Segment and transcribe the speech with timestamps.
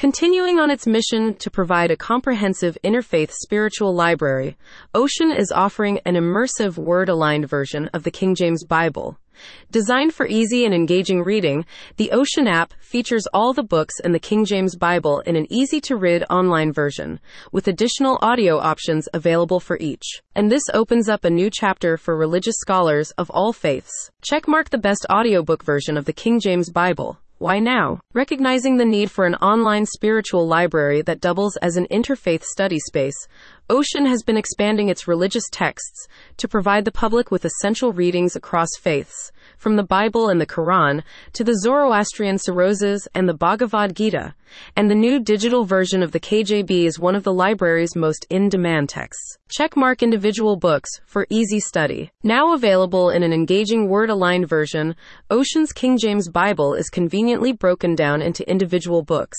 [0.00, 4.56] Continuing on its mission to provide a comprehensive interfaith spiritual library,
[4.94, 9.18] Ocean is offering an immersive word aligned version of the King James Bible.
[9.70, 11.66] Designed for easy and engaging reading,
[11.98, 15.82] the Ocean app features all the books in the King James Bible in an easy
[15.82, 17.20] to read online version,
[17.52, 20.22] with additional audio options available for each.
[20.34, 24.10] And this opens up a new chapter for religious scholars of all faiths.
[24.22, 27.18] Checkmark the best audiobook version of the King James Bible.
[27.40, 28.00] Why now?
[28.12, 33.16] Recognizing the need for an online spiritual library that doubles as an interfaith study space,
[33.70, 38.68] Ocean has been expanding its religious texts to provide the public with essential readings across
[38.80, 44.34] faiths, from the Bible and the Quran to the Zoroastrian Sirozahs and the Bhagavad Gita.
[44.74, 48.48] And the new digital version of the KJB is one of the library's most in
[48.48, 49.38] demand texts.
[49.56, 52.10] Checkmark individual books for easy study.
[52.24, 54.96] Now available in an engaging word aligned version,
[55.30, 59.38] Ocean's King James Bible is conveniently broken down into individual books,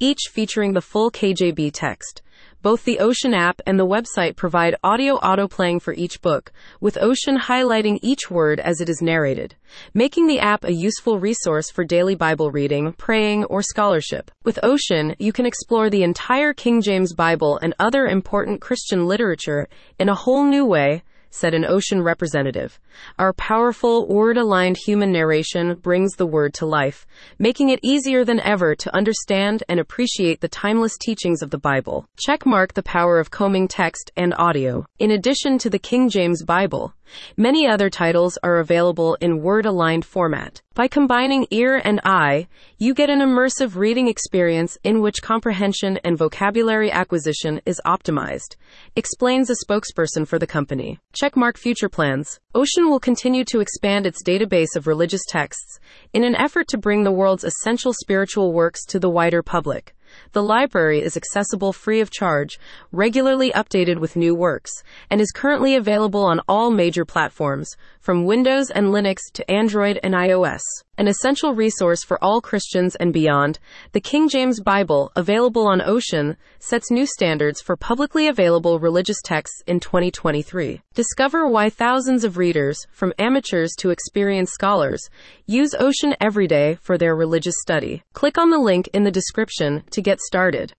[0.00, 2.22] each featuring the full KJB text.
[2.60, 7.38] Both the Ocean app and the website provide audio autoplaying for each book, with Ocean
[7.38, 9.54] highlighting each word as it is narrated,
[9.94, 14.32] making the app a useful resource for daily Bible reading, praying, or scholarship.
[14.42, 19.68] With Ocean, you can explore the entire King James Bible and other important Christian literature
[20.00, 22.78] in a whole new way said an ocean representative.
[23.18, 27.06] Our powerful, word aligned human narration brings the word to life,
[27.38, 32.06] making it easier than ever to understand and appreciate the timeless teachings of the Bible.
[32.26, 34.86] Checkmark the power of combing text and audio.
[34.98, 36.94] In addition to the King James Bible,
[37.36, 40.62] Many other titles are available in word aligned format.
[40.74, 42.46] By combining ear and eye,
[42.78, 48.56] you get an immersive reading experience in which comprehension and vocabulary acquisition is optimized,
[48.94, 51.00] explains a spokesperson for the company.
[51.12, 52.38] Checkmark future plans.
[52.54, 55.80] Ocean will continue to expand its database of religious texts
[56.12, 59.94] in an effort to bring the world's essential spiritual works to the wider public.
[60.32, 62.58] The library is accessible free of charge,
[62.92, 64.70] regularly updated with new works,
[65.10, 70.14] and is currently available on all major platforms, from Windows and Linux to Android and
[70.14, 70.62] iOS.
[70.98, 73.60] An essential resource for all Christians and beyond,
[73.92, 79.62] the King James Bible, available on Ocean, sets new standards for publicly available religious texts
[79.68, 80.80] in 2023.
[80.94, 85.08] Discover why thousands of readers, from amateurs to experienced scholars,
[85.46, 88.02] use Ocean every day for their religious study.
[88.12, 90.66] Click on the link in the description to get started.